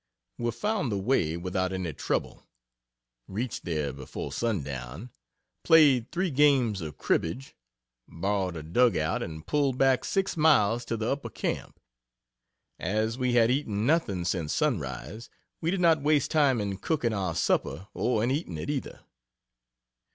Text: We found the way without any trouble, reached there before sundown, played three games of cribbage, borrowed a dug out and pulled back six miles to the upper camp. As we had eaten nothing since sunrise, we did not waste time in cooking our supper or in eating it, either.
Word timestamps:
We 0.39 0.49
found 0.49 0.91
the 0.91 0.97
way 0.97 1.37
without 1.37 1.71
any 1.71 1.93
trouble, 1.93 2.47
reached 3.27 3.65
there 3.65 3.93
before 3.93 4.31
sundown, 4.33 5.11
played 5.63 6.11
three 6.11 6.31
games 6.31 6.81
of 6.81 6.97
cribbage, 6.97 7.55
borrowed 8.07 8.55
a 8.55 8.63
dug 8.63 8.97
out 8.97 9.21
and 9.21 9.45
pulled 9.45 9.77
back 9.77 10.03
six 10.03 10.35
miles 10.35 10.85
to 10.85 10.97
the 10.97 11.11
upper 11.11 11.29
camp. 11.29 11.79
As 12.79 13.19
we 13.19 13.33
had 13.33 13.51
eaten 13.51 13.85
nothing 13.85 14.25
since 14.25 14.55
sunrise, 14.55 15.29
we 15.61 15.69
did 15.69 15.79
not 15.81 16.01
waste 16.01 16.31
time 16.31 16.59
in 16.59 16.77
cooking 16.79 17.13
our 17.13 17.35
supper 17.35 17.87
or 17.93 18.23
in 18.23 18.31
eating 18.31 18.57
it, 18.57 18.71
either. 18.71 19.01